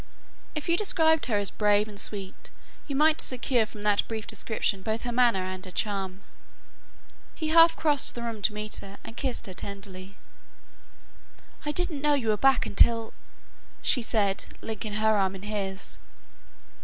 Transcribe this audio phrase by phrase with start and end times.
[0.55, 2.49] If you described her as brave and sweet
[2.87, 6.21] you might secure from that brief description both her manner and her charm.
[7.35, 10.17] He half crossed the room to meet her, and kissed her tenderly.
[11.67, 13.13] "I didn't know you were back until"
[13.83, 15.99] she said; linking her arm in his.